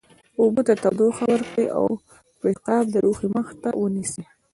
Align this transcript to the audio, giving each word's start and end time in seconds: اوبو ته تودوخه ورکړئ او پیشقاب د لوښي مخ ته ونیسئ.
اوبو 0.41 0.61
ته 0.67 0.73
تودوخه 0.83 1.25
ورکړئ 1.31 1.67
او 1.77 1.85
پیشقاب 2.41 2.83
د 2.89 2.95
لوښي 3.03 3.27
مخ 3.35 3.47
ته 3.61 3.69
ونیسئ. 3.81 4.23